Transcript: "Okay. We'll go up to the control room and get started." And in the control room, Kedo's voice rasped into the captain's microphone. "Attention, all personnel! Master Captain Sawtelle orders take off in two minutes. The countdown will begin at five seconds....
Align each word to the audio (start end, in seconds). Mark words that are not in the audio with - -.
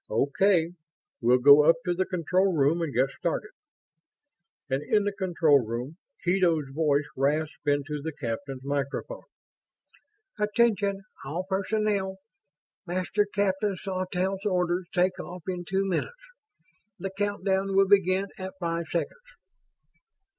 "Okay. 0.09 0.71
We'll 1.21 1.37
go 1.37 1.61
up 1.63 1.75
to 1.85 1.93
the 1.93 2.07
control 2.07 2.51
room 2.57 2.81
and 2.81 2.91
get 2.91 3.11
started." 3.11 3.51
And 4.67 4.81
in 4.81 5.03
the 5.03 5.11
control 5.11 5.63
room, 5.63 5.97
Kedo's 6.25 6.69
voice 6.73 7.05
rasped 7.15 7.67
into 7.67 8.01
the 8.01 8.11
captain's 8.11 8.63
microphone. 8.63 9.21
"Attention, 10.39 11.03
all 11.23 11.45
personnel! 11.47 12.17
Master 12.87 13.27
Captain 13.31 13.75
Sawtelle 13.77 14.39
orders 14.45 14.87
take 14.91 15.19
off 15.19 15.43
in 15.47 15.65
two 15.65 15.85
minutes. 15.85 16.33
The 16.97 17.11
countdown 17.15 17.75
will 17.75 17.87
begin 17.87 18.25
at 18.39 18.55
five 18.59 18.87
seconds.... 18.87 19.27